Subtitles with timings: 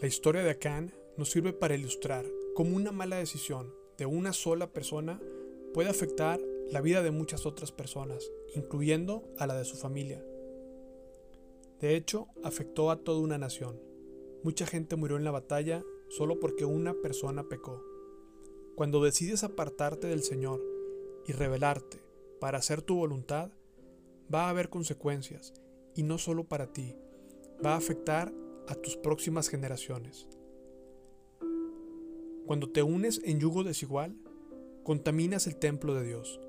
[0.00, 2.24] La historia de Acán nos sirve para ilustrar
[2.54, 5.20] cómo una mala decisión de una sola persona
[5.74, 6.40] puede afectar
[6.70, 10.24] la vida de muchas otras personas, incluyendo a la de su familia.
[11.80, 13.78] De hecho, afectó a toda una nación.
[14.42, 17.84] Mucha gente murió en la batalla solo porque una persona pecó.
[18.76, 20.62] Cuando decides apartarte del Señor
[21.26, 22.02] y rebelarte
[22.40, 23.50] para hacer tu voluntad,
[24.34, 25.52] va a haber consecuencias,
[25.94, 26.96] y no solo para ti,
[27.62, 28.32] va a afectar
[28.70, 30.28] a tus próximas generaciones.
[32.46, 34.16] Cuando te unes en yugo desigual,
[34.84, 36.40] contaminas el templo de Dios.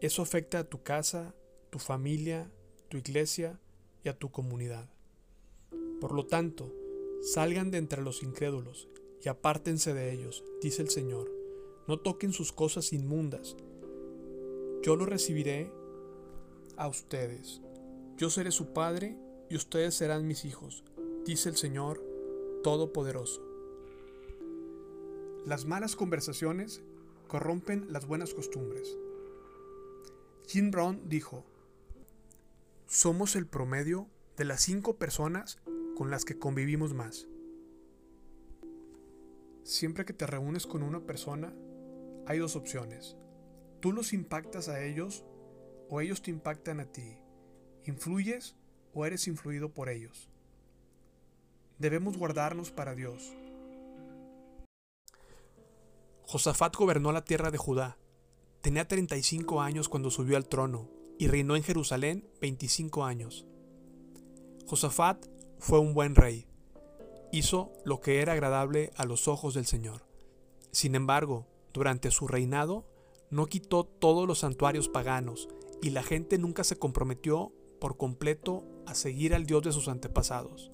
[0.00, 1.34] Eso afecta a tu casa,
[1.68, 2.50] tu familia,
[2.88, 3.60] tu iglesia
[4.02, 4.88] y a tu comunidad.
[6.00, 6.74] Por lo tanto,
[7.20, 8.88] salgan de entre los incrédulos
[9.22, 11.30] y apártense de ellos, dice el Señor.
[11.86, 13.54] No toquen sus cosas inmundas.
[14.82, 15.70] Yo lo recibiré
[16.78, 17.60] a ustedes.
[18.16, 19.18] Yo seré su Padre
[19.50, 20.84] y ustedes serán mis hijos,
[21.24, 22.02] dice el Señor
[22.62, 23.42] Todopoderoso.
[25.44, 26.82] Las malas conversaciones
[27.28, 28.96] corrompen las buenas costumbres.
[30.46, 31.44] Jim Brown dijo,
[32.86, 35.60] somos el promedio de las cinco personas
[35.96, 37.28] con las que convivimos más.
[39.62, 41.54] Siempre que te reúnes con una persona,
[42.26, 43.16] hay dos opciones.
[43.80, 45.24] Tú los impactas a ellos
[45.88, 47.18] o ellos te impactan a ti.
[47.84, 48.56] ¿Influyes
[48.92, 50.30] o eres influido por ellos?
[51.80, 53.32] Debemos guardarnos para Dios.
[56.26, 57.96] Josafat gobernó la tierra de Judá.
[58.60, 63.46] Tenía 35 años cuando subió al trono y reinó en Jerusalén 25 años.
[64.66, 65.24] Josafat
[65.58, 66.46] fue un buen rey.
[67.32, 70.04] Hizo lo que era agradable a los ojos del Señor.
[70.72, 72.84] Sin embargo, durante su reinado,
[73.30, 75.48] no quitó todos los santuarios paganos
[75.80, 80.70] y la gente nunca se comprometió por completo a seguir al Dios de sus antepasados.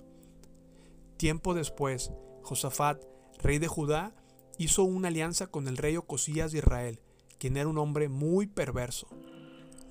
[1.16, 3.02] Tiempo después, Josafat,
[3.38, 4.14] rey de Judá,
[4.58, 7.00] hizo una alianza con el rey Ocosías de Israel,
[7.38, 9.08] quien era un hombre muy perverso.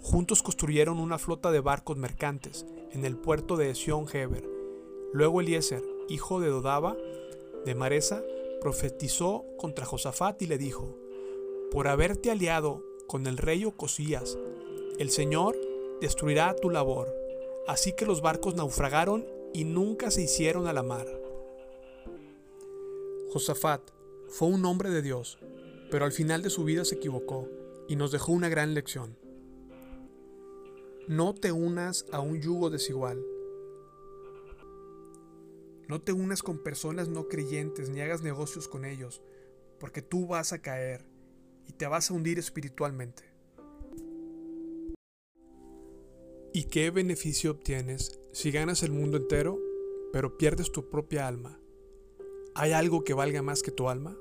[0.02, 4.48] Juntos construyeron una flota de barcos mercantes en el puerto de Sion Heber.
[5.14, 6.96] Luego Eliezer, hijo de Dodaba,
[7.66, 8.24] de Maresa,
[8.62, 10.96] profetizó contra Josafat y le dijo,
[11.72, 14.38] Por haberte aliado con el rey Ocosías,
[15.00, 15.58] el Señor
[16.02, 17.12] destruirá tu labor.
[17.68, 21.25] Así que los barcos naufragaron y nunca se hicieron a la mar.
[23.30, 23.92] Josafat
[24.28, 25.40] fue un hombre de Dios,
[25.92, 27.50] pero al final de su vida se equivocó
[27.88, 29.18] y nos dejó una gran lección.
[31.08, 33.24] No te unas a un yugo desigual.
[35.88, 39.22] No te unas con personas no creyentes ni hagas negocios con ellos,
[39.80, 41.06] porque tú vas a caer
[41.68, 43.24] y te vas a hundir espiritualmente.
[46.54, 49.60] ¿Y qué beneficio obtienes si ganas el mundo entero,
[50.14, 51.60] pero pierdes tu propia alma?
[52.58, 54.18] ¿Hay algo que valga más que tu alma?